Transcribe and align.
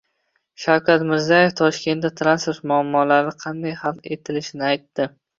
Shavkat 0.61 1.01
Mirziyoyev 1.09 1.51
Toshkentda 1.59 2.09
transport 2.21 2.63
muammolari 2.71 3.33
qanday 3.43 3.75
hal 3.83 3.99
etilishini 4.17 4.65
aytdi 4.71 5.07